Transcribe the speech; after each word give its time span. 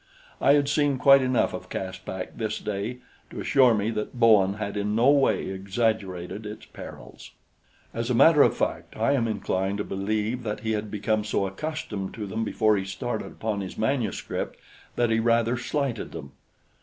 I 0.41 0.53
had 0.53 0.67
seen 0.67 0.97
quite 0.97 1.21
enough 1.21 1.53
of 1.53 1.69
Caspak 1.69 2.35
this 2.35 2.57
day 2.57 3.01
to 3.29 3.39
assure 3.39 3.75
me 3.75 3.91
that 3.91 4.19
Bowen 4.19 4.55
had 4.55 4.75
in 4.75 4.95
no 4.95 5.11
way 5.11 5.49
exaggerated 5.49 6.43
its 6.43 6.65
perils. 6.65 7.29
As 7.93 8.09
a 8.09 8.15
matter 8.15 8.41
of 8.41 8.57
fact, 8.57 8.97
I 8.97 9.11
am 9.11 9.27
inclined 9.27 9.77
to 9.77 9.83
believe 9.83 10.41
that 10.41 10.61
he 10.61 10.71
had 10.71 10.89
become 10.89 11.23
so 11.23 11.45
accustomed 11.45 12.15
to 12.15 12.25
them 12.25 12.43
before 12.43 12.77
he 12.77 12.85
started 12.85 13.27
upon 13.27 13.61
his 13.61 13.77
manuscript 13.77 14.57
that 14.95 15.11
he 15.11 15.19
rather 15.19 15.55
slighted 15.55 16.13
them. 16.13 16.31